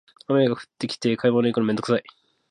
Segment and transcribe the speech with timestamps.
[0.27, 2.03] 雨が降ってきて買い物行くのめんどくさい